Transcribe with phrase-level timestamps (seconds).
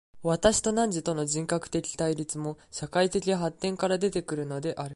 [0.23, 4.89] 私と汝との人格的対立も、社会的発展から出て来るのである。